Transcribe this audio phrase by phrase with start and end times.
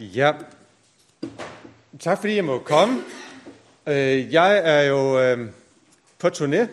[0.00, 0.32] Ja,
[2.00, 3.00] tak fordi jeg må komme.
[3.86, 5.48] Øh, jeg er jo øh,
[6.18, 6.66] på turné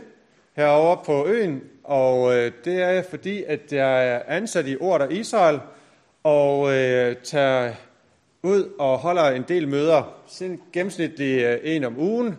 [0.56, 5.14] herovre på øen, og øh, det er fordi, at jeg er ansat i Ord og
[5.14, 5.60] Israel,
[6.24, 6.70] og
[7.24, 7.74] tager
[8.42, 10.16] ud og holder en del møder,
[10.74, 12.38] gennemsnitligt en om ugen,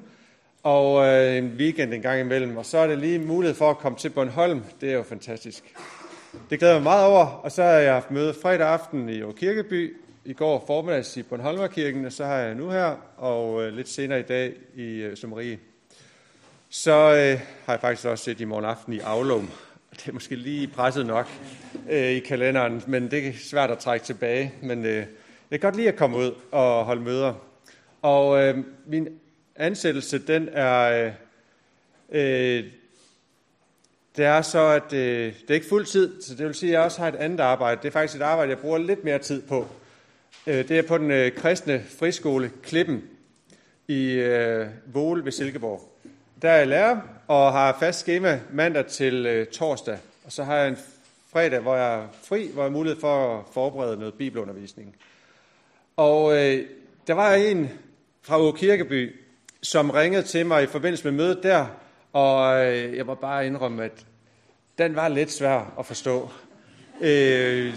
[0.63, 1.09] og
[1.39, 2.57] en weekend en gang imellem.
[2.57, 4.63] Og så er det lige mulighed for at komme til Bornholm.
[4.81, 5.75] Det er jo fantastisk.
[6.51, 9.23] Det glæder jeg mig meget over, og så har jeg haft møde fredag aften i
[9.37, 9.97] Kirkeby,
[10.27, 14.21] i går formiddags i Bornholmerkirken, og så har jeg nu her, og øh, lidt senere
[14.21, 15.59] i dag i øh, Somarie.
[16.71, 19.51] Så øh, har jeg faktisk også set i morgen aften i Aulum.
[19.91, 21.29] Det er måske lige presset nok
[21.91, 24.53] øh, i kalenderen, men det er svært at trække tilbage.
[24.63, 24.97] Men øh,
[25.51, 27.35] jeg kan godt lide at komme ud og holde møder.
[28.03, 29.09] Og øh, min
[29.57, 31.07] ansættelse, den er...
[31.07, 31.13] Øh,
[32.11, 32.65] øh,
[34.17, 36.73] det er så, at øh, det er ikke fuld tid, så det vil sige, at
[36.73, 37.81] jeg også har et andet arbejde.
[37.83, 39.69] Det er faktisk et arbejde, jeg bruger lidt mere tid på.
[40.47, 43.03] Øh, det er på den øh, kristne friskole Klippen
[43.89, 45.93] i øh, Vole ved Silkeborg.
[46.43, 49.99] Der er jeg lærer og har fast schema mandag til øh, torsdag.
[50.25, 50.77] Og så har jeg en
[51.33, 54.97] fredag, hvor jeg er fri, hvor jeg har mulighed for at forberede noget bibelundervisning.
[55.97, 56.67] Og øh,
[57.07, 57.71] der var en
[58.23, 59.17] fra Åge Kirkeby,
[59.63, 61.67] som ringede til mig i forbindelse med mødet der,
[62.13, 64.07] og øh, jeg må bare indrømme, at
[64.79, 66.31] den var lidt svær at forstå.
[67.01, 67.75] Øh,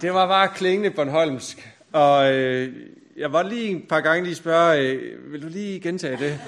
[0.00, 1.77] det var bare klingende Bornholmsk.
[1.92, 2.74] Og øh,
[3.16, 6.40] jeg var lige en par gange lige spørge, øh, vil du lige gentage det?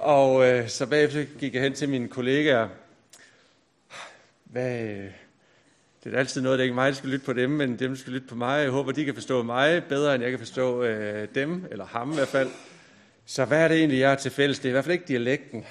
[0.00, 2.68] Og øh, så bagefter gik jeg hen til mine kollegaer.
[4.44, 5.10] Hvad, øh,
[6.04, 8.12] det er altid noget, der ikke mig, der skal lytte på dem, men dem skal
[8.12, 8.62] lytte på mig.
[8.62, 12.12] Jeg håber, de kan forstå mig bedre, end jeg kan forstå øh, dem, eller ham
[12.12, 12.50] i hvert fald.
[13.26, 14.58] Så hvad er det egentlig, jeg er til fælles?
[14.58, 15.64] Det er i hvert fald ikke dialekten.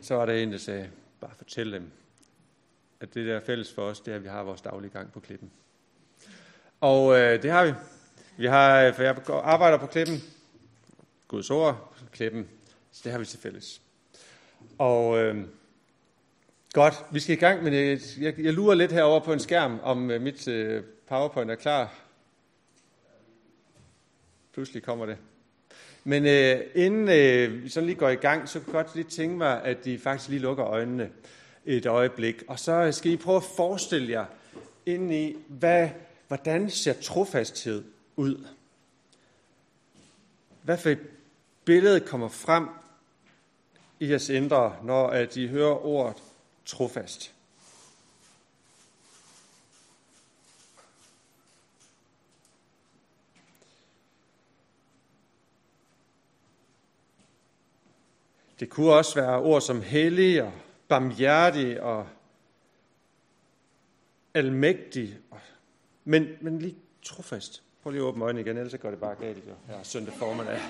[0.00, 0.88] Så var der en, der sagde,
[1.20, 1.90] bare fortæl dem,
[3.00, 5.12] at det der er fælles for os, det er, at vi har vores daglige gang
[5.12, 5.50] på klippen.
[6.80, 7.72] Og øh, det har vi.
[8.36, 10.22] Vi har, øh, for jeg arbejder på klippen,
[11.28, 12.48] Guds ord, klippen,
[12.92, 13.82] så det har vi til fælles.
[14.78, 15.44] Og øh,
[16.72, 19.80] godt, vi skal i gang, men jeg, jeg, jeg lurer lidt herover på en skærm,
[19.82, 21.94] om øh, mit øh, PowerPoint er klar.
[24.52, 25.16] Pludselig kommer det.
[26.04, 29.10] Men øh, inden øh, vi sådan lige går i gang, så kan jeg godt lige
[29.10, 31.10] tænke mig, at de faktisk lige lukker øjnene
[31.64, 32.42] et øjeblik.
[32.48, 34.24] Og så skal I prøve at forestille jer
[34.86, 35.88] ind i, hvad
[36.30, 37.84] hvordan ser trofasthed
[38.16, 38.46] ud?
[40.62, 41.08] Hvad for et
[41.64, 42.68] billede kommer frem
[44.00, 46.22] i jeres indre, når øh, at I hører ordet
[46.64, 47.34] trofast?
[58.60, 60.52] Det kunne også være ord som hellig og
[60.88, 62.08] barmhjertig og
[64.34, 65.40] almægtig og
[66.04, 67.62] men, men lige trofast.
[67.82, 70.60] Prøv lige at åbne øjnene igen, ellers går det bare galt jo, her søndag formiddag.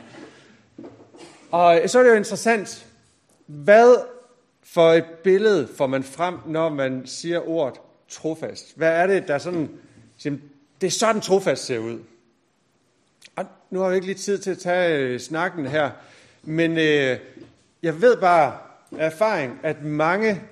[1.50, 2.86] Og øh, så er det jo interessant,
[3.46, 3.96] hvad
[4.62, 8.76] for et billede får man frem, når man siger ordet trofast?
[8.76, 9.70] Hvad er det, der sådan,
[10.80, 11.98] det er sådan trofast ser ud?
[13.36, 15.90] Og nu har vi ikke lige tid til at tage øh, snakken her,
[16.42, 17.18] men øh,
[17.82, 18.58] jeg ved bare
[18.98, 20.42] af erfaring, at mange,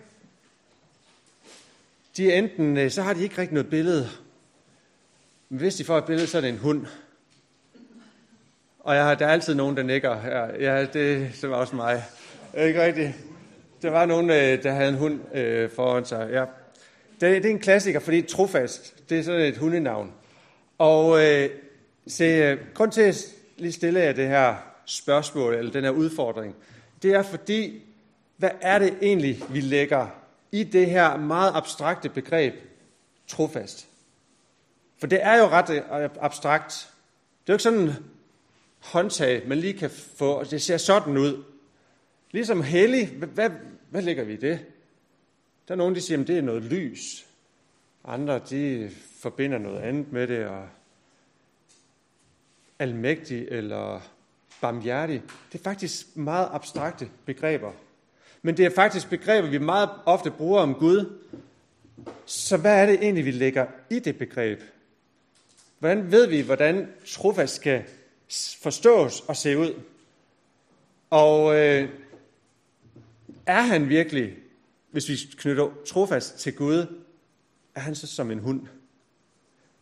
[2.16, 4.08] de enten, øh, så har de ikke rigtig noget billede
[5.48, 6.86] men hvis de får et billede, så er det en hund.
[8.78, 10.46] Og jeg har, der er altid nogen, der nikker her.
[10.60, 12.04] Ja, det, det var også mig.
[12.58, 13.12] Ikke rigtigt?
[13.82, 16.28] Der var nogen, øh, der havde en hund øh, foran sig.
[16.32, 16.44] Ja.
[17.20, 20.12] Det, det er en klassiker, fordi trofast, det er sådan et hundenavn.
[20.78, 21.50] Og øh,
[22.06, 23.24] se, øh, grund til at
[23.56, 24.54] lige stille jer det her
[24.86, 26.54] spørgsmål, eller den her udfordring,
[27.02, 27.82] det er fordi,
[28.36, 30.06] hvad er det egentlig, vi lægger
[30.52, 32.54] i det her meget abstrakte begreb
[33.28, 33.87] trofast?
[34.98, 36.94] For det er jo ret øh, abstrakt.
[37.46, 37.94] Det er jo ikke sådan en
[38.78, 41.44] håndtag, man lige kan få, og det ser sådan ud.
[42.30, 43.50] Ligesom hellig, hvad,
[43.90, 44.66] hvad lægger vi i det?
[45.68, 47.26] Der er nogen, der siger, at det er noget lys.
[48.04, 50.68] Andre, de forbinder noget andet med det, og
[52.78, 54.00] almægtig eller
[54.60, 55.22] barmhjertig.
[55.52, 57.72] Det er faktisk meget abstrakte begreber.
[58.42, 61.18] Men det er faktisk begreber, vi meget ofte bruger om Gud.
[62.26, 64.60] Så hvad er det egentlig, vi lægger i det begreb?
[65.78, 67.82] Hvordan ved vi, hvordan trofast skal
[68.62, 69.74] forstås og se ud?
[71.10, 71.88] Og øh,
[73.46, 74.34] er han virkelig,
[74.90, 76.86] hvis vi knytter trofast til Gud,
[77.74, 78.66] er han så som en hund?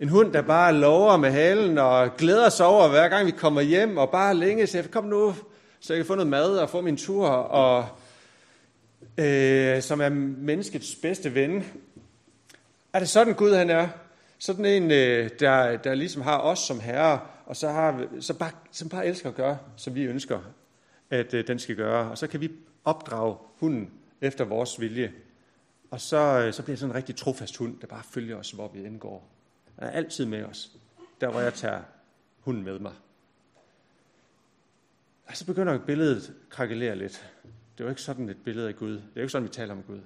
[0.01, 3.61] En hund, der bare lover med halen og glæder sig over, hver gang vi kommer
[3.61, 5.35] hjem, og bare længes kom nu,
[5.81, 7.89] så jeg kan få noget mad og få min tur, og
[9.19, 11.65] øh, som er menneskets bedste ven.
[12.93, 13.89] Er det sådan Gud han er?
[14.39, 18.51] Sådan en, øh, der, der ligesom har os som herre, og så har, så bare,
[18.73, 20.41] som bare elsker at gøre, som vi ønsker,
[21.11, 22.11] at øh, den skal gøre.
[22.11, 22.51] Og så kan vi
[22.85, 23.91] opdrage hunden
[24.21, 25.13] efter vores vilje.
[25.91, 28.51] Og så, øh, så bliver det sådan en rigtig trofast hund, der bare følger os,
[28.51, 29.29] hvor vi indgår.
[29.77, 30.71] Den er altid med os,
[31.21, 31.83] der hvor jeg tager
[32.41, 32.93] hunden med mig.
[35.27, 37.33] Og så begynder billedet at krakelere lidt.
[37.43, 38.93] Det er jo ikke sådan et billede af Gud.
[38.93, 40.01] Det er jo ikke sådan, vi taler om Gud.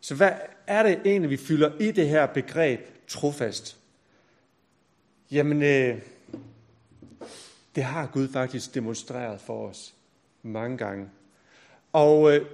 [0.00, 0.32] Så hvad
[0.66, 3.76] er det egentlig, vi fylder i det her begreb trofast?
[5.30, 5.98] Jamen, øh,
[7.74, 9.94] det har Gud faktisk demonstreret for os
[10.42, 11.08] mange gange.
[11.92, 12.46] Og øh,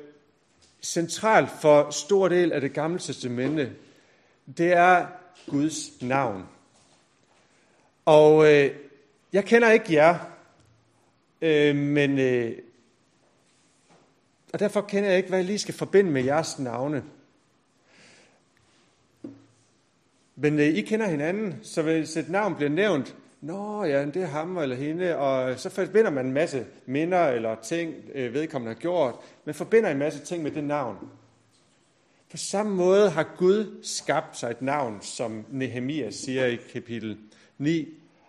[0.82, 3.72] centralt for stor del af det gamle testamente,
[4.56, 5.06] det er
[5.50, 6.46] Guds navn.
[8.04, 8.70] Og øh,
[9.32, 10.18] jeg kender ikke jer,
[11.40, 12.58] øh, men øh,
[14.52, 17.04] og derfor kender jeg ikke, hvad jeg lige skal forbinde med jeres navne.
[20.36, 24.26] Men øh, I kender hinanden, så hvis et navn bliver nævnt, Nå ja, det er
[24.26, 28.80] ham eller hende, og så forbinder man en masse minder eller ting, øh, vedkommende har
[28.80, 29.14] gjort.
[29.44, 31.10] men forbinder en masse ting med det navn.
[32.30, 37.18] På samme måde har Gud skabt sig et navn, som Nehemiah siger i kapitel
[37.58, 37.88] 9,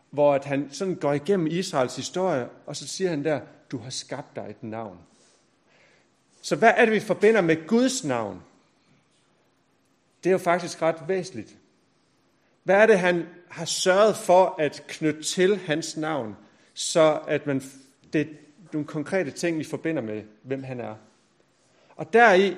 [0.10, 3.40] hvor at han sådan går igennem Israels historie, og så siger han der,
[3.72, 4.98] du har skabt dig et navn.
[6.42, 8.42] Så hvad er det, vi forbinder med Guds navn?
[10.24, 11.56] Det er jo faktisk ret væsentligt.
[12.68, 16.36] Hvad er det, han har sørget for at knytte til hans navn,
[16.74, 17.62] så at man,
[18.14, 18.26] det er
[18.74, 20.96] nogle konkrete ting, vi forbinder med, hvem han er.
[21.96, 22.56] Og deri,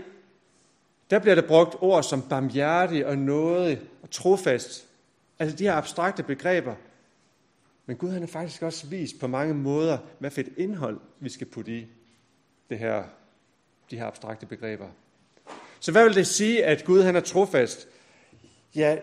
[1.09, 4.87] der bliver der brugt ord som barmhjertig og nådig og trofast.
[5.39, 6.75] Altså de her abstrakte begreber.
[7.85, 11.29] Men Gud han har faktisk også vist på mange måder, hvad for et indhold vi
[11.29, 11.87] skal putte i
[12.69, 13.03] det her,
[13.91, 14.87] de her abstrakte begreber.
[15.79, 17.87] Så hvad vil det sige, at Gud han er trofast?
[18.75, 18.97] Ja,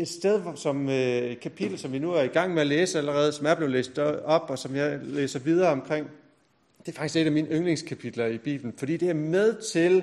[0.00, 2.66] et sted som øh, et øh, kapitel, som vi nu er i gang med at
[2.66, 6.10] læse allerede, som er blevet læst op, og som jeg læser videre omkring,
[6.86, 10.02] det er faktisk et af mine yndlingskapitler i Bibelen, fordi det er med til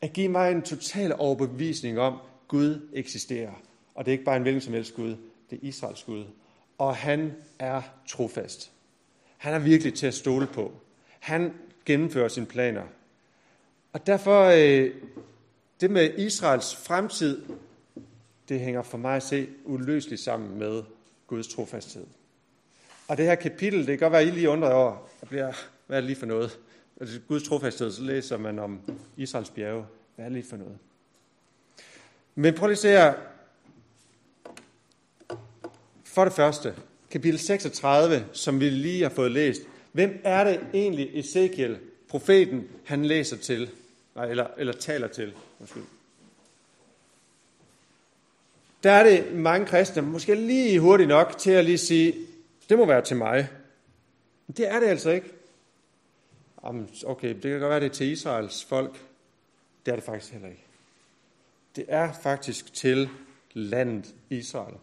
[0.00, 3.52] at give mig en total overbevisning om, at Gud eksisterer.
[3.94, 5.16] Og det er ikke bare en hvilken som helst Gud,
[5.50, 6.24] det er Israels Gud.
[6.78, 8.70] Og han er trofast.
[9.36, 10.72] Han er virkelig til at stole på.
[11.20, 11.52] Han
[11.84, 12.82] gennemfører sine planer.
[13.92, 14.90] Og derfor, øh,
[15.80, 17.42] det med Israels fremtid,
[18.48, 20.82] det hænger for mig at se uløseligt sammen med
[21.26, 22.06] Guds trofasthed.
[23.08, 25.52] Og det her kapitel, det kan godt være, at I lige undrer over, at bliver,
[25.86, 26.58] hvad er det lige for noget?
[27.00, 28.80] Altså, Guds trofasthed, så læser man om
[29.16, 29.84] Israels bjerge.
[30.14, 30.78] Hvad er det lige for noget?
[32.34, 33.14] Men prøv lige at se her.
[36.04, 36.74] For det første,
[37.10, 39.60] kapitel 36, som vi lige har fået læst.
[39.92, 43.70] Hvem er det egentlig Ezekiel, profeten, han læser til?
[44.14, 45.32] Nej, eller, eller taler til.
[45.60, 45.82] Undskyld
[48.84, 52.14] der er det mange kristne, måske lige hurtigt nok til at lige sige,
[52.68, 53.48] det må være til mig.
[54.46, 55.32] Men det er det altså ikke.
[57.06, 59.00] Okay, det kan godt være, det er til Israels folk.
[59.86, 60.64] Det er det faktisk heller ikke.
[61.76, 63.08] Det er faktisk til
[63.52, 64.74] landet Israel.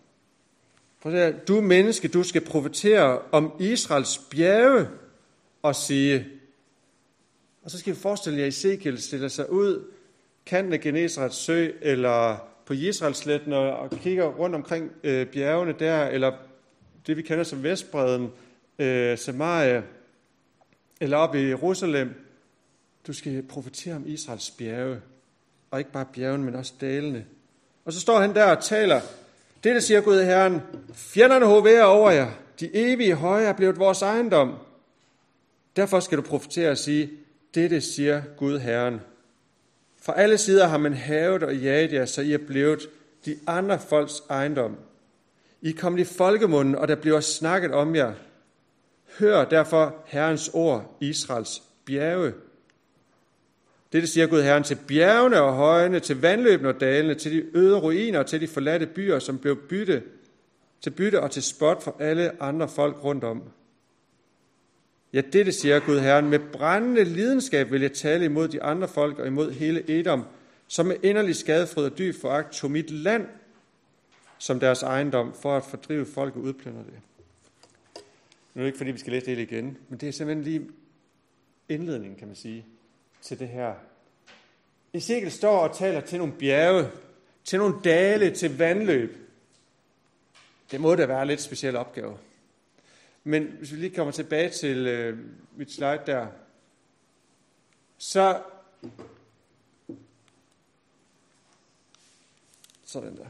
[1.01, 4.87] Prøv at du menneske, du skal profetere om Israels bjerge
[5.61, 6.27] og sige,
[7.63, 9.91] og så skal vi forestille jer, at Ezekiel stiller sig ud,
[10.45, 16.05] kanten af Genesrets sø, eller på Israelsletten og, og kigger rundt omkring øh, bjergene der,
[16.05, 16.31] eller
[17.07, 18.31] det vi kender som Vestbreden,
[18.79, 19.81] øh, Samaria,
[21.01, 22.13] eller op i Jerusalem,
[23.07, 25.01] du skal profetere om Israels bjerge,
[25.71, 27.25] og ikke bare bjergene, men også dalene.
[27.85, 29.01] Og så står han der og taler,
[29.63, 30.61] det der siger Gud Herren,
[30.93, 34.55] fjenderne hoverer over jer, de evige høje er blevet vores ejendom.
[35.75, 37.09] Derfor skal du profetere og sige,
[37.55, 39.01] dette siger Gud Herren.
[40.01, 42.89] Fra alle sider har man havet og jaget jer, så I er blevet
[43.25, 44.77] de andre folks ejendom.
[45.61, 48.13] I er kommet i folkemunden, og der bliver snakket om jer.
[49.19, 52.33] Hør derfor Herrens ord, Israels bjerge.
[53.93, 57.79] Dette siger Gud Herren til bjergene og højene, til vandløbene og dalene, til de øde
[57.79, 60.03] ruiner og til de forladte byer, som blev bytte,
[60.81, 63.43] til bytte og til spot for alle andre folk rundt om.
[65.13, 69.19] Ja, dette siger Gud Herren, med brændende lidenskab vil jeg tale imod de andre folk
[69.19, 70.25] og imod hele Edom,
[70.67, 73.27] som med inderlig skadefryd og dyb foragt tog mit land
[74.37, 76.99] som deres ejendom, for at fordrive folk og udplyndre det.
[78.53, 80.43] Nu er det ikke, fordi vi skal læse det hele igen, men det er simpelthen
[80.43, 80.69] lige
[81.69, 82.65] indledningen, kan man sige,
[83.21, 83.73] til det her.
[84.93, 86.87] Ezekiel står og taler til nogle bjerge,
[87.43, 89.17] til nogle dale, til vandløb.
[90.71, 92.17] Det må da være en lidt speciel opgave.
[93.23, 95.17] Men hvis vi lige kommer tilbage til øh,
[95.57, 96.27] mit slide der,
[97.97, 98.41] så
[102.85, 103.25] sådan der.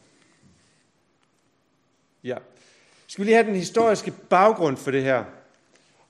[2.23, 2.37] Ja.
[3.07, 5.23] Skal vi lige have den historiske baggrund for det her?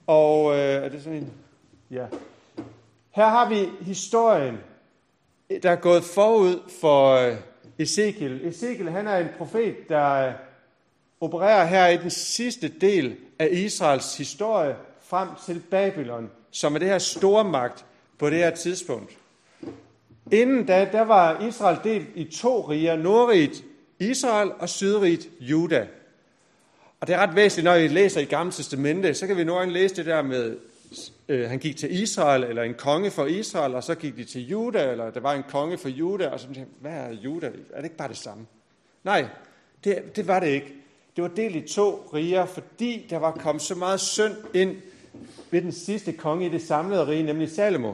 [0.08, 1.34] Og øh, er det sådan en?
[1.92, 2.08] Ja.
[3.12, 4.58] Her har vi historien,
[5.64, 7.38] der er gået forud for øh,
[7.80, 8.46] Ezekiel.
[8.48, 10.34] Ezekiel han er en profet, der øh,
[11.22, 16.88] opererer her i den sidste del af Israels historie frem til Babylon, som er det
[16.88, 17.86] her store magt
[18.20, 19.18] på det her tidspunkt.
[20.32, 23.64] Inden da, der var Israel delt i to riger, Nordriget
[24.00, 25.88] Israel og Sydriget Juda.
[27.00, 29.60] Og det er ret væsentligt, når vi læser i Gamle Testamente, så kan vi nogle
[29.60, 30.58] gange læse det der med,
[31.28, 34.48] øh, han gik til Israel, eller en konge for Israel, og så gik de til
[34.48, 37.48] Juda, eller der var en konge for Juda, og så tænkte hvad er Juda?
[37.48, 38.46] Er det ikke bare det samme?
[39.04, 39.26] Nej,
[39.84, 40.81] det, det var det ikke.
[41.16, 44.82] Det var delt i to riger, fordi der var kommet så meget synd ind
[45.52, 47.94] ved den sidste konge i det samlede rige, nemlig Salomo.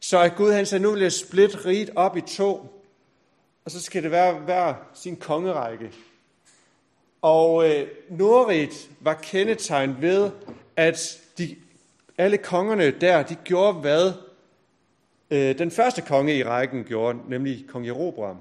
[0.00, 2.82] Så at Gud han sagde, nu vil jeg splitte riget op i to,
[3.64, 5.92] og så skal det være hver sin kongerække.
[7.22, 10.30] Og øh, Nordriget var kendetegnet ved,
[10.76, 11.56] at de,
[12.18, 14.12] alle kongerne der, de gjorde hvad
[15.30, 18.36] øh, den første konge i rækken gjorde, nemlig kong Jeroboam.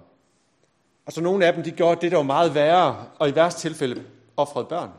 [1.05, 3.61] Og så nogle af dem, de gjorde det, der var meget værre, og i værste
[3.61, 4.03] tilfælde
[4.37, 4.89] offrede børn.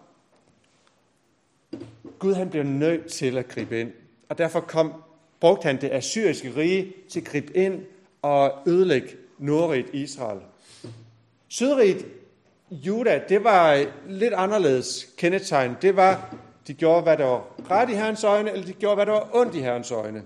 [2.18, 3.92] Gud han blev nødt til at gribe ind,
[4.28, 4.92] og derfor kom,
[5.40, 7.80] brugte han det assyriske rige til at gribe ind
[8.22, 10.40] og ødelægge nordrigt Israel.
[11.48, 12.06] Sydrigt
[12.70, 15.76] Juda, det var lidt anderledes kendetegn.
[15.82, 16.34] Det var,
[16.66, 19.28] de gjorde, hvad der var ret i herrens øjne, eller de gjorde, hvad der var
[19.32, 20.22] ondt i herrens øjne.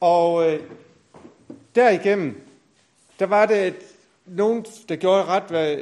[0.00, 0.60] Og øh,
[1.74, 2.40] derigennem,
[3.18, 3.74] der var det
[4.30, 5.76] nogen, der gjorde ret, hvad,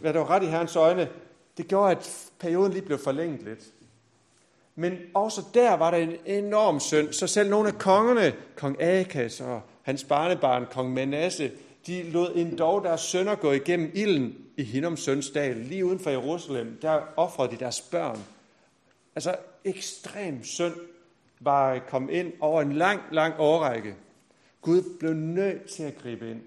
[0.00, 1.08] hvad der var ret i herrens øjne.
[1.56, 3.64] Det gjorde, at perioden lige blev forlænget lidt.
[4.74, 9.40] Men også der var der en enorm synd, så selv nogle af kongerne, kong Akas
[9.40, 11.52] og hans barnebarn, kong Manasse,
[11.86, 16.10] de lod en dog deres sønner gå igennem ilden i Hinnom sønsdal, lige uden for
[16.10, 16.78] Jerusalem.
[16.82, 18.18] Der offrede de deres børn.
[19.14, 20.74] Altså ekstrem synd
[21.40, 23.94] var kommet ind over en lang, lang årrække.
[24.62, 26.40] Gud blev nødt til at gribe ind.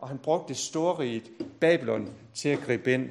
[0.00, 1.30] Og han brugte storriget
[1.60, 3.08] Babylon til at gribe ind.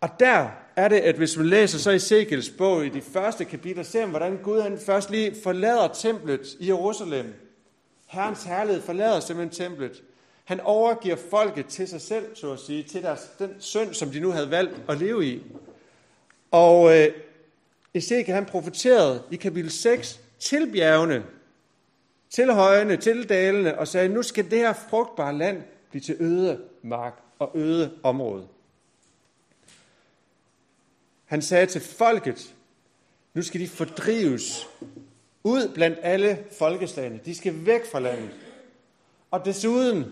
[0.00, 3.44] Og der er det, at hvis man læser så i Ezekiels bog i de første
[3.44, 7.34] kapitler, ser man, hvordan Gud han først lige forlader templet i Jerusalem.
[8.06, 10.02] Herrens herlighed forlader simpelthen templet.
[10.44, 14.20] Han overgiver folket til sig selv, så at sige, til deres, den synd, som de
[14.20, 15.42] nu havde valgt at leve i.
[16.50, 17.08] Og øh,
[17.94, 21.24] Ezekiel han profeterede i kapitel 6 til bjergene,
[22.30, 26.64] til højene, til dalene, og sagde, nu skal det her frugtbare land blive til øde
[26.82, 28.48] mark og øde område.
[31.24, 32.54] Han sagde til folket,
[33.34, 34.68] nu skal de fordrives
[35.44, 37.20] ud blandt alle folkeslagene.
[37.24, 38.30] De skal væk fra landet.
[39.30, 40.04] Og desuden,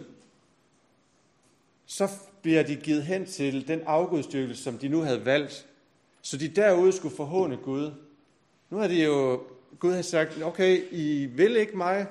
[1.87, 2.09] så
[2.43, 5.67] bliver de givet hen til den afgudstyrkelse, som de nu havde valgt.
[6.23, 7.93] Så de derude skulle forhåne Gud.
[8.71, 9.43] Nu har de jo,
[9.79, 12.07] Gud har sagt, okay, I vil ikke mig,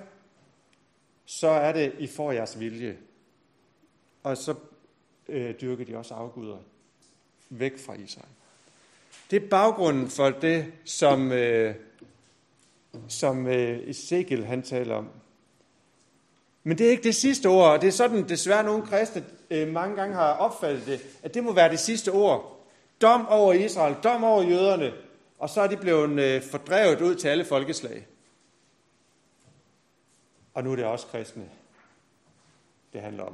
[1.26, 2.98] så er det, I får jeres vilje.
[4.24, 4.56] Og så
[5.30, 6.58] øh, dyrker de også afguder
[7.50, 8.28] væk fra Israel.
[9.32, 11.76] Det er baggrunden for det, som, øh,
[13.08, 15.10] som øh, Ezekiel han taler om.
[16.64, 19.68] Men det er ikke det sidste ord, og det er sådan desværre nogle kristne øh,
[19.68, 22.66] mange gange har opfattet det, at det må være det sidste ord.
[23.02, 24.94] Dom over Israel, dom over jøderne,
[25.38, 28.08] og så er de blevet øh, fordrevet ud til alle folkeslag.
[30.54, 31.50] Og nu er det også kristne,
[32.94, 33.34] det handler om.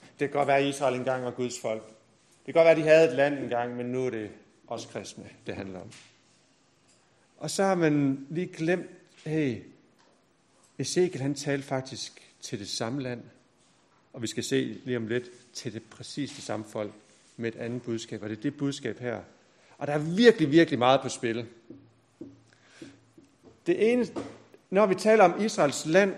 [0.00, 1.82] Det kan godt være, at Israel engang var Guds folk.
[2.46, 4.30] Det kan godt være, at de havde et land engang, men nu er det
[4.66, 5.92] også kristne, det handler om.
[7.38, 8.86] Og så har man lige glemt,
[9.24, 9.62] hey,
[10.78, 13.22] Ezekiel han talte faktisk til det samme land,
[14.12, 16.92] og vi skal se lige om lidt til det præcis det samme folk
[17.36, 19.22] med et andet budskab, og det er det budskab her.
[19.80, 21.46] Og der er virkelig, virkelig meget på spil.
[23.66, 24.06] Det ene,
[24.70, 26.14] når vi taler om Israels land,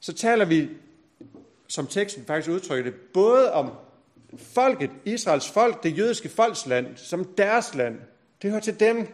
[0.00, 0.68] så taler vi,
[1.66, 3.70] som teksten faktisk udtrykker det, både om
[4.38, 7.98] folket, Israels folk, det jødiske folks land, som deres land.
[8.42, 9.06] Det hører til dem.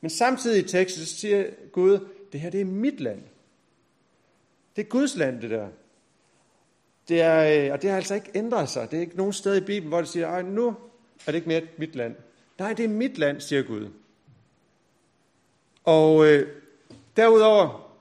[0.00, 3.22] Men samtidig i teksten så siger Gud, det her det er mit land.
[4.76, 5.68] Det er Guds land, det der.
[7.08, 8.90] Det er, øh, og det har altså ikke ændret sig.
[8.90, 10.68] Det er ikke nogen sted i Bibelen, hvor det siger, nu
[11.26, 12.16] er det ikke mere mit land.
[12.58, 13.88] Nej, det er mit land, siger Gud.
[15.84, 16.48] Og øh,
[17.16, 17.92] derudover,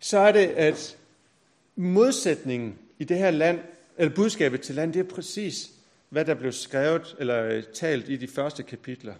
[0.00, 0.98] så er det, at
[1.76, 3.60] modsætningen i det her land
[3.96, 5.70] eller budskabet til land, det er præcis,
[6.08, 9.14] hvad der blev skrevet eller øh, talt i de første kapitler.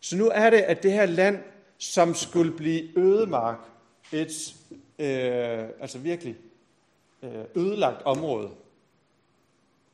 [0.00, 1.38] Så nu er det, at det her land,
[1.78, 3.58] som skulle blive ødemark,
[4.12, 4.54] et
[4.98, 6.36] øh, altså virkelig
[7.22, 8.50] øh, ødelagt område,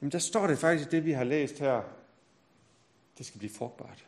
[0.03, 1.83] Jamen der står det faktisk i det, vi har læst her.
[3.19, 4.05] Det skal blive frugtbart.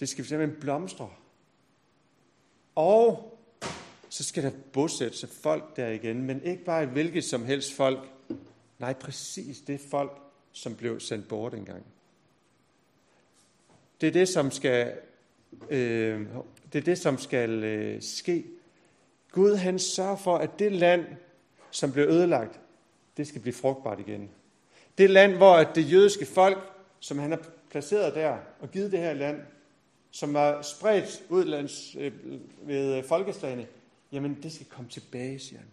[0.00, 1.10] Det skal simpelthen blomstre.
[2.74, 3.38] Og
[4.08, 7.72] så skal der bosætte sig folk der igen, men ikke bare et hvilket som helst
[7.72, 8.08] folk.
[8.78, 11.86] Nej, præcis det folk, som blev sendt bort engang.
[14.00, 14.92] Det er det, som skal,
[15.70, 16.26] øh,
[16.72, 18.44] det er det, som skal øh, ske.
[19.30, 21.06] Gud han sørger for, at det land,
[21.70, 22.60] som blev ødelagt,
[23.16, 24.30] det skal blive frugtbart igen.
[24.98, 26.58] Det land, hvor det jødiske folk,
[27.02, 27.40] som han har
[27.70, 29.40] placeret der og givet det her land,
[30.10, 32.12] som var spredt ud lands, øh,
[32.62, 33.66] ved øh, folkeslagene,
[34.12, 35.68] jamen det skal komme tilbage, siger han.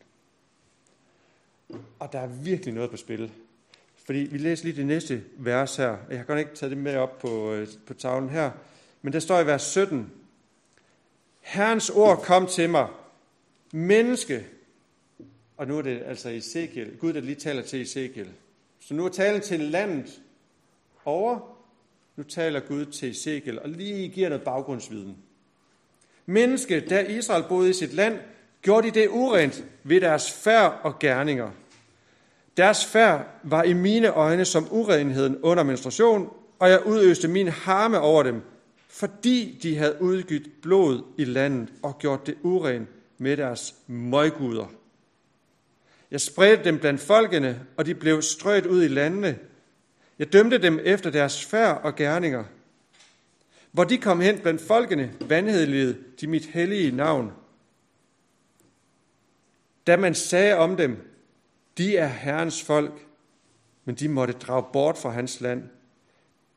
[2.00, 3.32] Og der er virkelig noget på spil.
[4.06, 5.98] Fordi vi læser lige det næste vers her.
[6.10, 8.52] Jeg har godt ikke taget det med op på, øh, på tavlen her.
[9.02, 10.12] Men der står i vers 17.
[11.40, 12.88] Herrens ord kom til mig.
[13.74, 14.46] Menneske.
[15.58, 16.98] Og nu er det altså Ezekiel.
[16.98, 18.30] Gud, der lige taler til Ezekiel.
[18.80, 20.22] Så nu er talen til landet
[21.06, 21.40] over.
[22.16, 25.18] Nu taler Gud til Ezekiel og lige giver noget baggrundsviden.
[26.26, 28.20] Menneske, da Israel boede i sit land,
[28.62, 31.52] gjorde de det urent ved deres færd og gerninger.
[32.58, 38.00] Deres færd var i mine øjne som urenheden under menstruation, og jeg udøste min harme
[38.00, 38.42] over dem,
[38.88, 42.88] fordi de havde udgivet blod i landet og gjort det uren
[43.18, 44.66] med deres møguder.
[46.12, 49.38] Jeg spredte dem blandt folkene, og de blev strøget ud i landene.
[50.20, 52.44] Jeg dømte dem efter deres færd og gerninger.
[53.72, 57.32] Hvor de kom hen blandt folkene, vanhedlede de mit hellige navn.
[59.88, 60.98] Da man sagde om dem,
[61.78, 63.06] de er Herrens folk,
[63.86, 65.64] men de måtte drage bort fra hans land.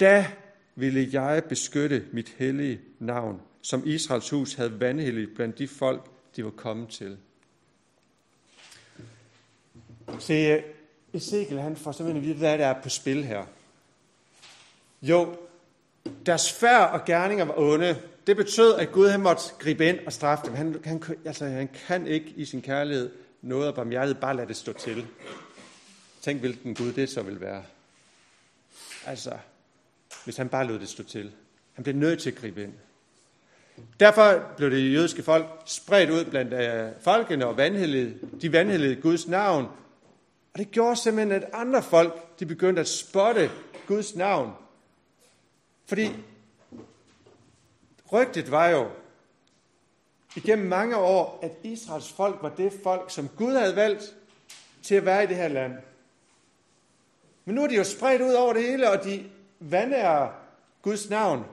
[0.01, 0.27] Da
[0.75, 6.45] ville jeg beskytte mit hellige navn, som Israels hus havde vanhelligt blandt de folk, de
[6.45, 7.19] var kommet til.
[10.19, 10.63] Se,
[11.13, 13.45] Ezekiel han får simpelthen at vide, hvad der er på spil her.
[15.03, 15.37] Jo,
[16.27, 17.99] deres færd og gerninger var onde.
[18.27, 20.55] Det betød, at Gud han måtte gribe ind og straffe dem.
[20.55, 23.11] Han, han, altså, han kan ikke i sin kærlighed
[23.43, 25.07] noget af barmhjertet bare lade det stå til.
[26.23, 27.63] Tænk, hvilken Gud det så vil være.
[29.07, 29.33] Altså,
[30.25, 31.33] hvis han bare lod det stå til.
[31.73, 32.73] Han blev nødt til at gribe ind.
[34.01, 38.15] Derfor blev det jødiske folk spredt ud blandt øh, folkene og vanhelede.
[38.43, 39.69] De vanhelede Guds navn.
[40.53, 43.51] Og det gjorde simpelthen, at andre folk de begyndte at spotte
[43.87, 44.53] Guds navn.
[45.87, 46.11] Fordi
[48.13, 48.91] rygtet var jo,
[50.37, 54.17] igennem mange år, at Israels folk var det folk, som Gud havde valgt
[54.83, 55.73] til at være i det her land.
[57.45, 60.33] Men nu er de jo spredt ud over det hele, og de vandærer
[60.83, 61.45] Guds navn.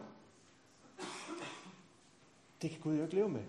[2.62, 3.43] Det kan Gud jo ikke leve med.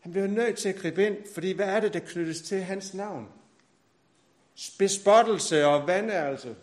[0.00, 2.94] Han bliver nødt til at gribe ind, fordi hvad er det, der knyttes til hans
[2.94, 3.28] navn?
[4.78, 6.56] Bespottelse og vandærelse.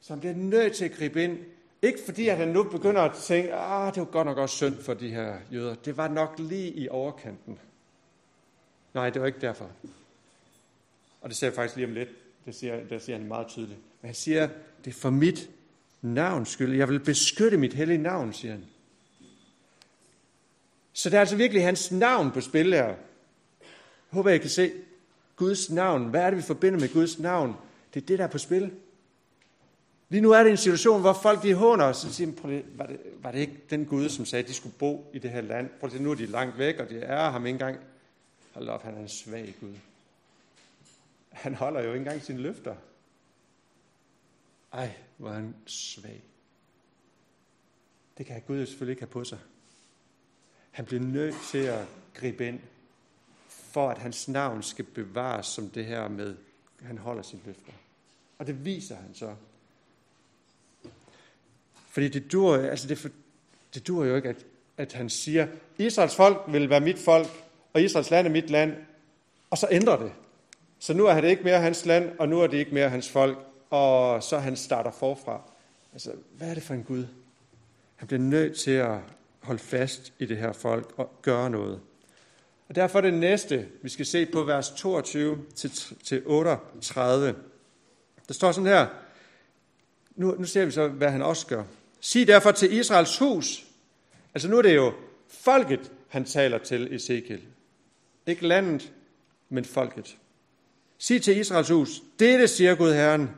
[0.00, 1.38] som bliver nødt til at gribe ind
[1.82, 4.82] ikke fordi, at han nu begynder at tænke, ah, det var godt nok også synd
[4.82, 5.74] for de her jøder.
[5.74, 7.58] Det var nok lige i overkanten.
[8.94, 9.70] Nej, det var ikke derfor.
[11.20, 12.08] Og det ser jeg faktisk lige om lidt.
[12.46, 13.78] Det siger, det siger han meget tydeligt.
[14.00, 14.48] Men han siger,
[14.84, 15.50] det er for mit
[16.02, 16.76] navns skyld.
[16.76, 18.64] Jeg vil beskytte mit hellige navn, siger han.
[20.92, 22.86] Så det er altså virkelig hans navn på spil her.
[22.86, 22.96] Jeg
[24.10, 24.72] håber, jeg kan se
[25.36, 26.08] Guds navn.
[26.08, 27.56] Hvad er det, vi forbinder med Guds navn?
[27.94, 28.72] Det er det, der er på spil.
[30.08, 32.86] Lige nu er det en situation, hvor folk de håner os og siger, prøv var,
[32.86, 35.40] det, var det ikke den Gud, som sagde, at de skulle bo i det her
[35.40, 35.70] land?
[35.80, 37.78] Prøv det, nu er de langt væk, og det er ham ikke engang.
[38.52, 39.74] Hold op, han er en svag Gud.
[41.30, 42.74] Han holder jo ikke engang sine løfter.
[44.72, 46.22] Ej, hvor er han svag.
[48.18, 49.38] Det kan Gud jo selvfølgelig ikke have på sig.
[50.70, 52.60] Han bliver nødt til at gribe ind,
[53.76, 56.36] for at hans navn skal bevares som det her med,
[56.80, 57.72] at han holder sine løfter.
[58.38, 59.34] Og det viser han så
[61.90, 63.12] fordi det dur, altså det,
[63.74, 65.46] det dur jo ikke, at, at han siger,
[65.78, 67.26] Israels folk vil være mit folk,
[67.72, 68.74] og Israels land er mit land,
[69.50, 70.12] og så ændrer det.
[70.78, 73.10] Så nu er det ikke mere hans land, og nu er det ikke mere hans
[73.10, 73.38] folk,
[73.70, 75.40] og så han starter forfra.
[75.92, 77.06] Altså, hvad er det for en Gud?
[77.96, 78.98] Han bliver nødt til at
[79.40, 81.80] holde fast i det her folk og gøre noget.
[82.68, 85.44] Og derfor det næste, vi skal se på vers 22
[86.04, 87.34] til 38.
[88.28, 88.86] Der står sådan her,
[90.16, 91.64] nu, nu ser vi så, hvad han også gør.
[92.00, 93.66] Sig derfor til Israels hus.
[94.34, 94.92] Altså nu er det jo
[95.28, 97.40] folket, han taler til Ezekiel.
[98.26, 98.92] Ikke landet,
[99.48, 100.16] men folket.
[100.98, 103.30] Sig til Israels hus, dette siger Gud Herren.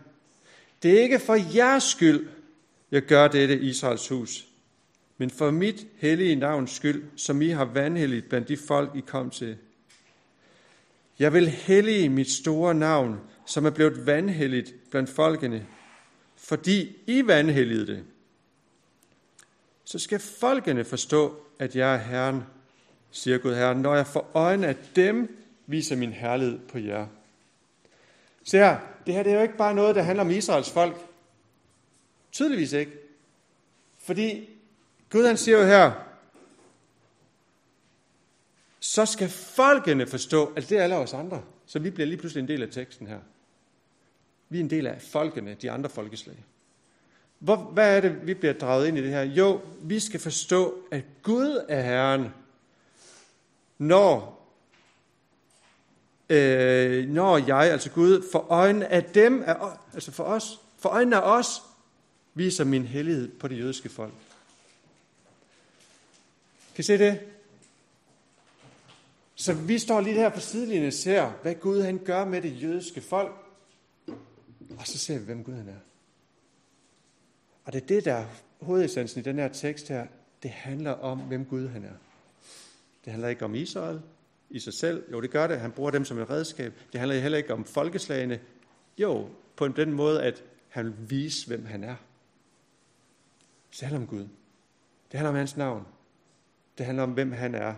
[0.82, 2.28] Det er ikke for jeres skyld,
[2.90, 4.47] jeg gør dette Israels hus,
[5.18, 9.30] men for mit hellige navns skyld, som I har vandhelligt blandt de folk, I kom
[9.30, 9.56] til.
[11.18, 15.66] Jeg vil hellige mit store navn, som er blevet vandhelligt blandt folkene,
[16.36, 18.04] fordi I vandhelligede det.
[19.84, 22.42] Så skal folkene forstå, at jeg er Herren,
[23.10, 27.06] siger Gud Herren, når jeg får øjne af dem, viser min herlighed på jer.
[28.44, 30.96] Se her, det her det er jo ikke bare noget, der handler om Israels folk.
[32.32, 32.92] Tydeligvis ikke.
[33.98, 34.48] Fordi
[35.10, 35.92] Gud han siger jo her,
[38.80, 41.42] så skal folkene forstå, at det er alle os andre.
[41.66, 43.18] Så vi bliver lige pludselig en del af teksten her.
[44.48, 46.44] Vi er en del af folkene, de andre folkeslag.
[47.38, 49.22] Hvor, hvad er det, vi bliver draget ind i det her?
[49.22, 52.28] Jo, vi skal forstå, at Gud er Herren,
[53.78, 54.42] når,
[56.28, 61.16] øh, når jeg, altså Gud, for øjnene af dem, er, altså for os, for øjnene
[61.16, 61.62] af os,
[62.34, 64.14] viser min hellighed på det jødiske folk.
[66.78, 67.20] Kan I se det?
[69.34, 72.62] Så vi står lige her på sidelinjen og ser, hvad Gud han gør med det
[72.62, 73.34] jødiske folk.
[74.78, 75.78] Og så ser vi, hvem Gud han er.
[77.64, 78.26] Og det er det, der er
[78.60, 80.06] hovedessensen i den her tekst her.
[80.42, 81.94] Det handler om, hvem Gud han er.
[83.04, 84.00] Det handler ikke om Israel
[84.50, 85.12] i sig selv.
[85.12, 85.60] Jo, det gør det.
[85.60, 86.72] Han bruger dem som et redskab.
[86.92, 88.40] Det handler heller ikke om folkeslagene.
[88.98, 91.96] Jo, på den måde, at han vil vise, hvem han er.
[93.70, 94.28] Det handler om Gud.
[95.10, 95.86] Det handler om hans navn.
[96.78, 97.74] Det handler om, hvem han er.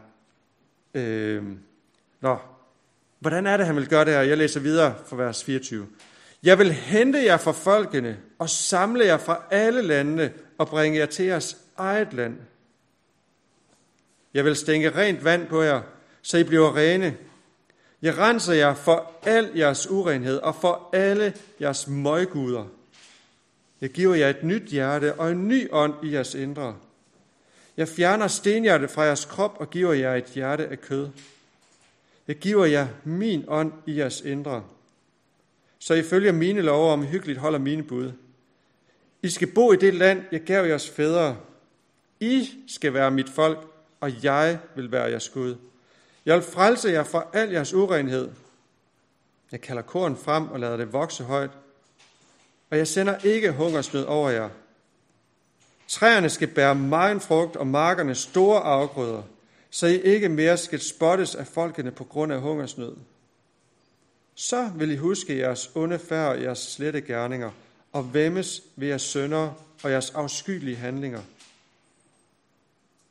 [0.95, 1.45] Øh,
[2.21, 2.39] nå,
[3.19, 4.21] hvordan er det, han vil gøre det her?
[4.21, 5.87] Jeg læser videre fra vers 24.
[6.43, 11.07] Jeg vil hente jer fra folkene og samle jer fra alle landene og bringe jer
[11.07, 12.37] til jeres eget land.
[14.35, 15.83] Jeg vil stænke rent vand på jer,
[16.23, 17.17] så I bliver rene.
[18.03, 22.65] Jeg renser jer for al jeres urenhed og for alle jeres møguder.
[23.81, 26.77] Jeg giver jer et nyt hjerte og en ny ånd i jeres indre.
[27.77, 31.09] Jeg fjerner stenhjertet fra jeres krop og giver jer et hjerte af kød.
[32.29, 34.63] Jeg giver jer min ånd i jeres indre
[35.83, 38.13] så I følger mine love om hyggeligt holder mine bud.
[39.23, 41.37] I skal bo i det land, jeg gav jeres fædre.
[42.21, 43.59] I skal være mit folk,
[44.01, 45.57] og jeg vil være jeres Gud.
[46.27, 48.29] Jeg vil frelse jer fra al jeres urenhed.
[49.53, 51.51] Jeg kalder korn frem og lader det vokse højt.
[52.71, 54.49] Og jeg sender ikke hungersnød over jer.
[55.91, 59.23] Træerne skal bære meget frugt, og markerne store afgrøder,
[59.71, 62.97] så I ikke mere skal spottes af folkene på grund af hungersnød.
[64.35, 67.51] Så vil I huske jeres onde færd og jeres slette gerninger,
[67.93, 71.21] og vemmes ved jeres sønder og jeres afskyelige handlinger.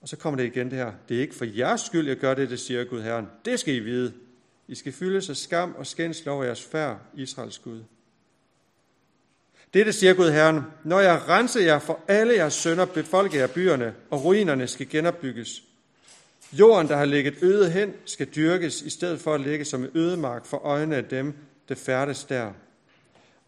[0.02, 0.92] Og så kommer det igen det her.
[1.10, 3.28] Det er ikke for jeres skyld, jeg gør det, det siger Gud Herren.
[3.46, 4.14] Det skal I vide.
[4.68, 7.82] I skal fylde sig skam og skændsel over jeres færd, Israels Gud.
[9.74, 13.94] Dette siger Gud Herren, når jeg renser jer for alle jeres sønder, befolker jeg byerne,
[14.10, 15.64] og ruinerne skal genopbygges.
[16.54, 19.90] Jorden, der har ligget øde hen, skal dyrkes, i stedet for at ligge som en
[19.96, 21.34] ødemark for øjnene af dem,
[21.70, 22.52] der færdes der.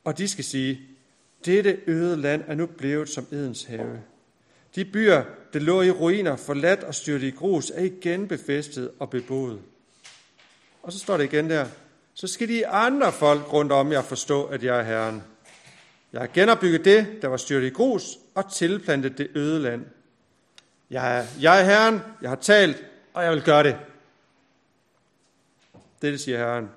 [0.04, 0.82] Og de skal sige,
[1.46, 4.02] dette øde land er nu blevet som Edens have.
[4.76, 9.10] De byer, der lå i ruiner, forladt og styrtet i grus, er igen befæstet og
[9.10, 9.60] beboet.
[10.84, 11.66] Og så står det igen der.
[12.14, 15.24] Så skal de andre folk rundt om jer forstå, at jeg er Herren.
[16.14, 19.86] Jeg har genopbygget det, der var styrt i grus, og tilplantet det øde land.
[20.90, 23.78] Jeg er, jeg er Herren, jeg har talt, og jeg vil gøre det.
[26.02, 26.70] Dette siger Herren,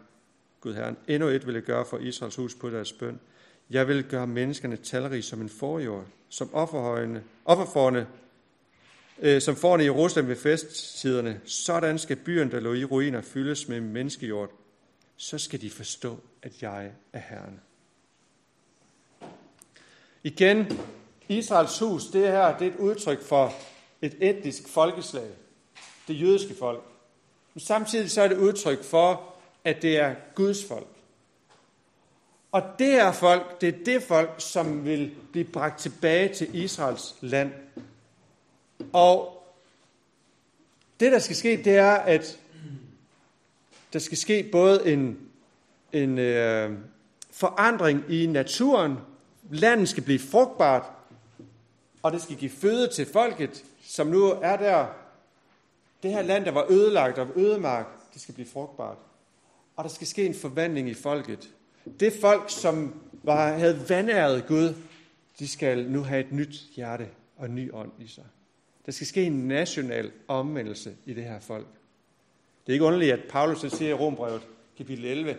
[0.61, 3.20] Gud Herren, endnu et vil jeg gøre for Israels hus på deres bøn.
[3.70, 8.07] Jeg vil gøre menneskerne talrige som en forjord, som offerhøjene, offerforne,
[9.18, 11.40] øh, som forne i Jerusalem ved festtiderne.
[11.44, 14.51] Sådan skal byen, der lå i ruiner, fyldes med menneskejord.
[15.16, 17.61] Så skal de forstå, at jeg er Herren.
[20.24, 20.78] Igen,
[21.28, 23.52] Israels hus, det her det er et udtryk for
[24.02, 25.30] et etnisk folkeslag
[26.08, 26.82] det jødiske folk.
[27.54, 29.34] Men samtidig så er det udtryk for,
[29.64, 30.87] at det er Guds folk.
[32.52, 37.14] Og det er folk, det er det folk, som vil blive bragt tilbage til Israels
[37.20, 37.52] land.
[38.92, 39.42] Og
[41.00, 42.38] det, der skal ske, det er, at
[43.92, 45.18] der skal ske både en,
[45.92, 46.78] en øh,
[47.30, 48.96] forandring i naturen.
[49.50, 50.87] Landet skal blive frugtbart,
[52.02, 54.87] og det skal give føde til folket, som nu er der
[56.02, 58.98] det her land, der var ødelagt og ødemark, det skal blive frugtbart.
[59.76, 61.50] Og der skal ske en forvandling i folket.
[62.00, 64.74] Det folk, som var, havde vandæret Gud,
[65.38, 68.24] de skal nu have et nyt hjerte og en ny ånd i sig.
[68.87, 71.66] Der skal ske en national omvendelse i det her folk.
[72.66, 74.42] Det er ikke underligt, at Paulus siger i Rombrevet,
[74.76, 75.37] kapitel 11,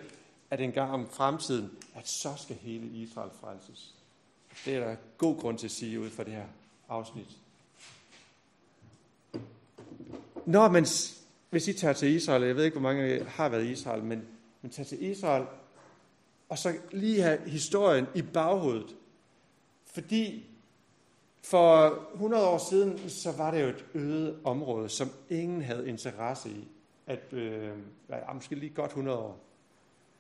[0.50, 1.72] at en gang om fremtiden,
[2.06, 3.96] at så skal hele Israel frelses.
[4.66, 6.46] Det er der god grund til at sige ud fra det her
[6.90, 7.38] afsnit
[10.46, 10.86] når man,
[11.50, 14.22] hvis I tager til Israel, jeg ved ikke, hvor mange har været i Israel, men,
[14.62, 15.46] men tager til Israel,
[16.50, 18.96] og så lige have historien i baghovedet.
[19.86, 20.46] Fordi
[21.44, 26.50] for 100 år siden, så var det jo et øde område, som ingen havde interesse
[26.50, 26.68] i.
[27.08, 27.70] At, øh,
[28.10, 29.40] ja, måske lige godt 100 år.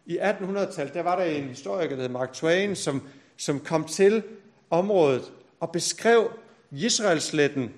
[0.06, 3.02] I 1800-tallet, der var der en historiker, der hed Mark Twain, som,
[3.38, 4.24] som kom til
[4.70, 6.32] området og beskrev
[6.72, 7.74] Israelsletten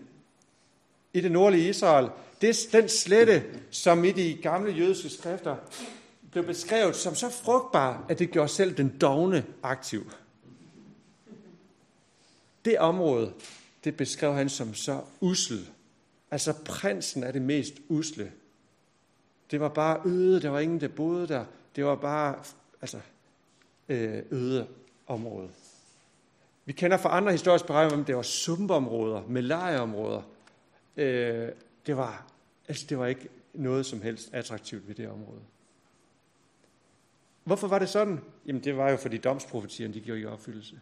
[1.13, 2.09] i det nordlige Israel.
[2.41, 5.55] Det er den slette, som i de gamle jødiske skrifter
[6.31, 10.11] blev beskrevet som så frugtbar, at det gjorde selv den dogne aktiv.
[12.65, 13.33] Det område,
[13.83, 15.67] det beskrev han som så usel.
[16.31, 18.31] Altså prinsen er det mest usle.
[19.51, 21.45] Det var bare øde, der var ingen, der boede der.
[21.77, 22.43] Det var bare
[22.81, 22.99] altså,
[23.89, 24.67] øh, øde
[25.07, 25.49] område.
[26.65, 30.21] Vi kender fra andre historiske beregninger, om det var sumpområder, malariaområder.
[30.97, 31.49] Øh,
[31.85, 32.31] det, var,
[32.67, 35.41] altså, det var ikke noget som helst attraktivt ved det område.
[37.43, 38.19] Hvorfor var det sådan?
[38.45, 40.79] Jamen det var jo fordi domsprofetierne de gjorde i opfyldelse.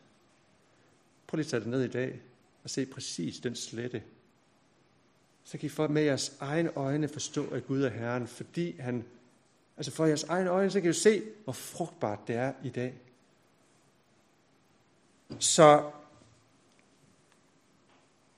[1.28, 2.22] Prøv lige at tage det ned i dag
[2.64, 4.04] og se præcis den slette.
[5.44, 9.06] Så kan I for med jeres egne øjne forstå, at Gud er Herren, fordi han,
[9.78, 12.94] altså for jeres egne øjne, så kan I se, hvor frugtbart det er i dag.
[15.40, 15.84] Så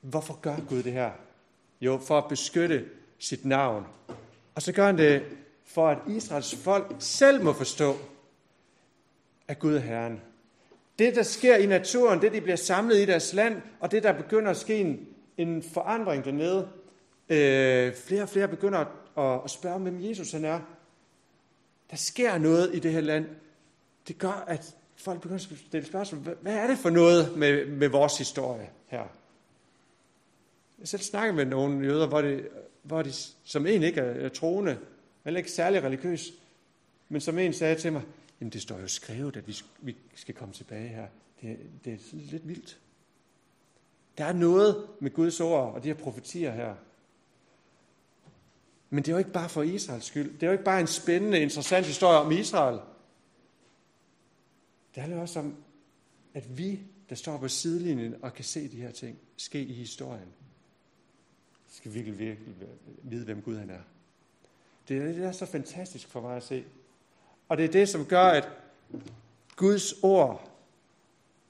[0.01, 1.11] hvorfor gør Gud det her?
[1.81, 2.85] Jo, for at beskytte
[3.19, 3.85] sit navn.
[4.55, 5.23] Og så gør han det
[5.65, 7.97] for, at Israels folk selv må forstå,
[9.47, 10.21] at Gud er Herren.
[10.99, 14.11] Det, der sker i naturen, det, de bliver samlet i deres land, og det, der
[14.11, 16.69] begynder at ske en, en forandring dernede,
[17.29, 18.79] øh, flere og flere begynder
[19.17, 20.59] at, at spørge, hvem Jesus han er.
[21.91, 23.25] Der sker noget i det her land.
[24.07, 26.21] Det gør, at folk begynder at stille spørgsmål.
[26.41, 29.03] Hvad er det for noget med, med vores historie her?
[30.79, 32.47] Jeg selv snakker med nogle jøder, hvor de,
[32.83, 33.11] hvor de
[33.43, 34.77] som en ikke er, er troende,
[35.25, 36.33] eller ikke særlig religiøs,
[37.09, 38.01] men som en sagde til mig,
[38.41, 41.07] jamen det står jo skrevet, at vi, vi skal komme tilbage her.
[41.41, 42.77] Det, det er lidt vildt.
[44.17, 46.75] Der er noget med Guds ord og de her profetier her.
[48.89, 50.33] Men det er jo ikke bare for Israels skyld.
[50.33, 52.79] Det er jo ikke bare en spændende, interessant historie om Israel.
[54.95, 55.55] Det handler også om,
[56.33, 60.27] at vi, der står på sidelinjen og kan se de her ting ske i historien,
[61.67, 62.55] skal virkelig, virkelig
[63.03, 63.81] vide, hvem Gud han er.
[64.87, 66.65] Det er, det er så fantastisk for mig at se.
[67.49, 68.49] Og det er det, som gør, at
[69.55, 70.51] Guds ord,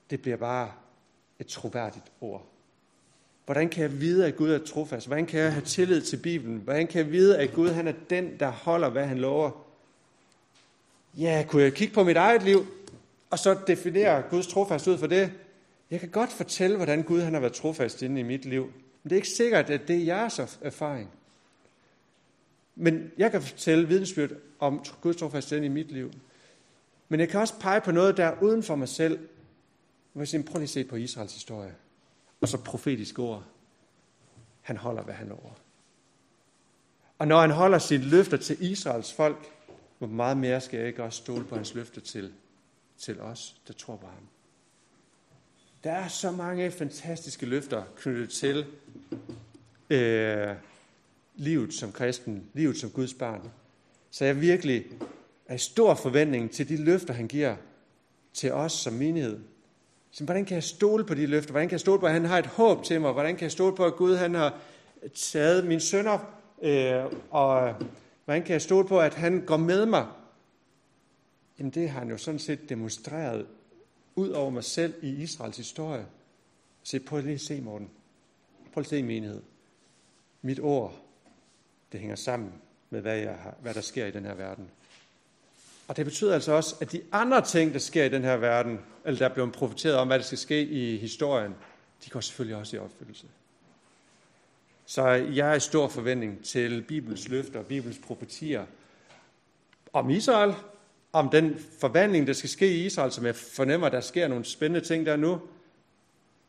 [0.09, 0.73] det bliver bare
[1.39, 2.47] et troværdigt ord.
[3.47, 5.07] Hvordan kan jeg vide, at Gud er trofast?
[5.07, 6.57] Hvordan kan jeg have tillid til Bibelen?
[6.57, 9.51] Hvordan kan jeg vide, at Gud han er den, der holder, hvad han lover?
[11.17, 12.67] Ja, kunne jeg kigge på mit eget liv,
[13.29, 15.31] og så definere Guds trofast ud for det?
[15.91, 18.63] Jeg kan godt fortælle, hvordan Gud han har været trofast inde i mit liv.
[18.63, 21.09] Men det er ikke sikkert, at det er jeres erfaring.
[22.75, 26.11] Men jeg kan fortælle vidensbyrd om Guds trofasthed i mit liv.
[27.09, 29.19] Men jeg kan også pege på noget, der er uden for mig selv.
[30.13, 31.73] Hvor jeg siger, prøv lige at se på Israels historie.
[32.41, 33.43] Og så profetisk ord.
[34.61, 35.51] Han holder, hvad han lover.
[37.17, 39.51] Og når han holder sine løfter til Israels folk,
[39.97, 42.33] hvor meget mere skal jeg ikke også stole på hans løfter til,
[42.97, 44.27] til os, der tror på ham.
[45.83, 48.65] Der er så mange fantastiske løfter knyttet til
[49.89, 50.55] øh,
[51.35, 53.51] livet som kristen, livet som Guds barn.
[54.11, 54.85] Så jeg virkelig
[55.45, 57.55] er i stor forventning til de løfter, han giver
[58.33, 59.39] til os som menighed.
[60.17, 61.51] Så hvordan kan jeg stole på de løfter?
[61.51, 63.11] Hvordan kan jeg stole på, at han har et håb til mig?
[63.11, 64.59] Hvordan kan jeg stole på, at Gud han har
[65.15, 66.19] taget mine sønner?
[66.61, 67.75] Øh, og
[68.25, 70.07] hvordan kan jeg stole på, at han går med mig?
[71.59, 73.47] Jamen det har han jo sådan set demonstreret
[74.15, 76.05] ud over mig selv i Israels historie.
[76.83, 77.89] Se, prøv lige at se, Morten.
[78.73, 79.41] Prøv at se menighed.
[80.41, 81.01] Mit ord,
[81.91, 82.53] det hænger sammen
[82.89, 84.69] med, hvad, jeg har, hvad der sker i den her verden.
[85.87, 88.79] Og det betyder altså også, at de andre ting, der sker i den her verden,
[89.05, 91.55] eller der er blevet profeteret om, hvad der skal ske i historien,
[92.05, 93.27] de går selvfølgelig også i opfyldelse.
[94.85, 98.65] Så jeg er i stor forventning til Bibels løfter, Bibels profetier
[99.93, 100.53] om Israel,
[101.13, 104.87] om den forvandling, der skal ske i Israel, som jeg fornemmer, der sker nogle spændende
[104.87, 105.41] ting der nu,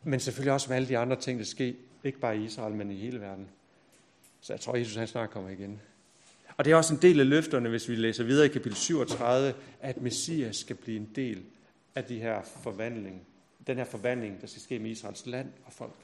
[0.02, 1.72] men selvfølgelig også om alle de andre ting, der sker,
[2.04, 3.48] ikke bare i Israel, men i hele verden.
[4.40, 5.80] Så jeg tror, Jesus han snart kommer igen.
[6.58, 9.54] Og det er også en del af løfterne, hvis vi læser videre i kapitel 37,
[9.80, 11.42] at Messias skal blive en del
[11.94, 13.22] af de her forvandling,
[13.66, 15.96] den her forvandling, der skal ske med Israels land og folk.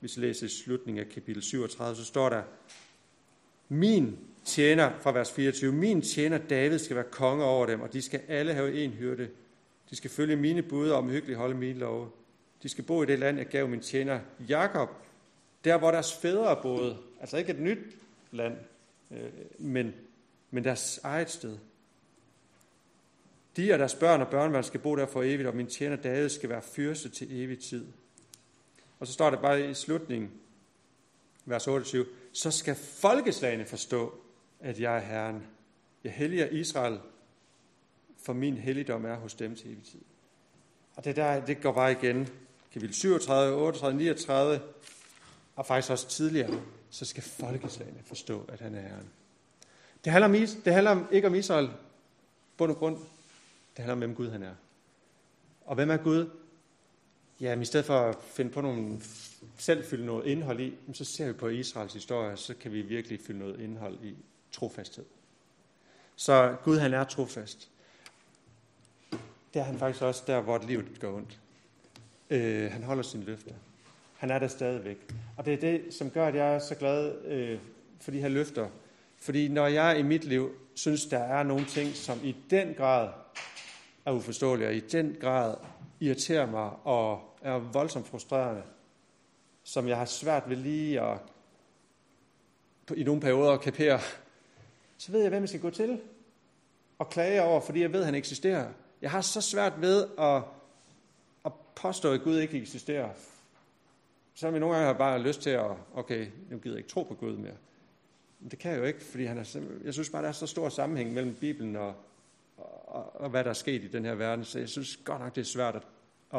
[0.00, 2.42] Hvis vi læser i slutningen af kapitel 37, så står der,
[3.68, 8.02] min tjener, fra vers 24, min tjener David skal være konge over dem, og de
[8.02, 9.28] skal alle have en hyrde.
[9.90, 12.10] De skal følge mine bud og omhyggeligt holde mine love.
[12.62, 14.88] De skal bo i det land, jeg gav min tjener Jakob,
[15.64, 16.96] der hvor deres fædre boede.
[17.20, 17.78] Altså ikke et nyt
[18.32, 18.56] land,
[19.10, 19.94] øh, men,
[20.50, 21.58] men deres eget sted.
[23.56, 26.28] De og deres børn og børnebørn skal bo der for evigt, og min tjener David
[26.28, 27.86] skal være fyrste til evig tid.
[28.98, 30.30] Og så står der bare i slutningen,
[31.44, 34.14] vers 28, så skal folkeslagene forstå,
[34.60, 35.46] at jeg er Herren.
[36.04, 37.00] Jeg helliger Israel,
[38.22, 40.00] for min helligdom er hos dem til evig tid.
[40.96, 42.28] Og det der, det går bare igen.
[42.72, 44.60] Kapitel 37, 38, 39,
[45.56, 49.08] og faktisk også tidligere, så skal folkeslagene forstå, at han er Herren.
[50.04, 51.70] Det handler, om, det handler ikke om Israel,
[52.56, 52.96] bund og grund.
[52.96, 54.54] Det handler om, hvem Gud han er.
[55.64, 56.30] Og hvem er Gud?
[57.40, 59.00] Ja, i stedet for at finde på nogle,
[59.58, 63.20] selv fylde noget indhold i, så ser vi på Israels historie, så kan vi virkelig
[63.20, 64.14] fylde noget indhold i
[64.52, 65.04] trofasthed.
[66.16, 67.68] Så Gud han er trofast.
[69.54, 71.40] Det er han faktisk også der, hvor livet går ondt.
[72.30, 73.54] Øh, han holder sin løfter.
[74.18, 75.14] Han er der stadigvæk.
[75.36, 77.58] Og det er det, som gør, at jeg er så glad øh,
[78.00, 78.68] for de her løfter.
[79.16, 83.08] Fordi når jeg i mit liv synes, der er nogle ting, som i den grad
[84.04, 85.54] er uforståelige, og i den grad
[86.00, 88.62] irriterer mig og er voldsomt frustrerende,
[89.64, 91.18] som jeg har svært ved lige at
[92.96, 94.00] i nogle perioder at kapere,
[94.98, 96.00] så ved jeg, hvem jeg skal gå til
[96.98, 98.68] og klage over, fordi jeg ved, at han eksisterer.
[99.02, 100.42] Jeg har så svært ved at,
[101.44, 103.08] at påstå, at Gud ikke eksisterer.
[104.38, 107.02] Så vi nogle gange har bare lyst til at, okay, nu gider jeg ikke tro
[107.02, 107.56] på Gud mere.
[108.40, 110.46] Men det kan jeg jo ikke, fordi han er, jeg synes bare, der er så
[110.46, 111.94] stor sammenhæng mellem Bibelen og,
[112.86, 114.44] og, og hvad der er sket i den her verden.
[114.44, 115.82] Så jeg synes godt nok, det er svært at,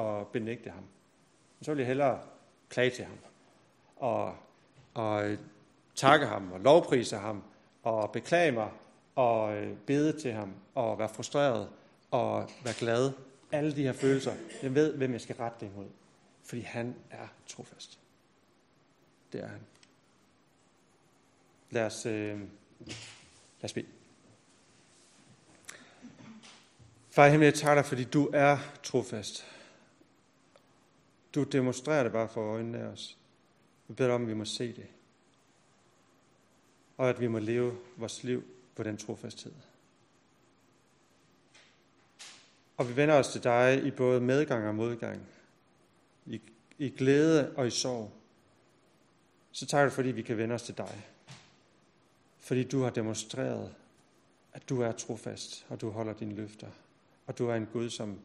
[0.01, 0.83] at benægte ham.
[1.59, 2.19] Men så vil jeg hellere
[2.69, 3.17] klage til ham.
[3.95, 4.35] Og,
[4.93, 5.37] og øh,
[5.95, 7.43] takke ham og lovprise ham
[7.83, 8.69] og beklage mig
[9.15, 11.69] og øh, bede til ham og være frustreret
[12.11, 13.11] og være glad.
[13.51, 14.33] Alle de her følelser.
[14.63, 15.87] Jeg ved, hvem jeg skal rette det imod.
[16.49, 17.99] Fordi han er trofast.
[19.33, 19.61] Det er han.
[21.69, 23.85] Lad os, øh, lad os bede.
[27.09, 29.45] Far i himlen, jeg takker dig, fordi du er trofast.
[31.35, 33.17] Du demonstrerer det bare for øjnene af os.
[33.87, 34.87] Vi beder dig om, at vi må se det.
[36.97, 38.43] Og at vi må leve vores liv
[38.75, 39.53] på den trofasthed.
[42.77, 45.27] Og vi vender os til dig i både medgang og modgang.
[46.29, 46.41] I,
[46.77, 48.11] i glæde og i sorg.
[49.51, 51.05] Så takker du, fordi vi kan vende os til dig.
[52.37, 53.75] Fordi du har demonstreret,
[54.53, 56.67] at du er trofast, og du holder dine løfter.
[57.27, 58.19] Og du er en Gud, som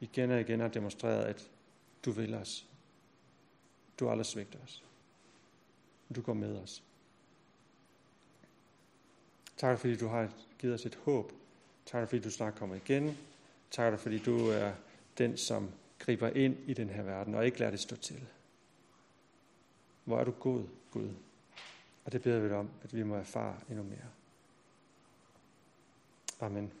[0.00, 1.50] igen og igen har demonstreret, at
[2.04, 2.66] du vil os.
[3.98, 4.82] Du har aldrig svigtet os.
[6.14, 6.82] Du går med os.
[9.56, 11.32] Tak fordi du har givet os et håb.
[11.86, 13.18] Tak fordi du snart kommer igen.
[13.70, 14.72] Tak fordi du er
[15.18, 18.28] den, som griber ind i den her verden og ikke lader det stå til.
[20.04, 21.10] Hvor er du god, Gud.
[22.04, 24.08] Og det beder vi dig om, at vi må erfare endnu mere.
[26.40, 26.72] Amen.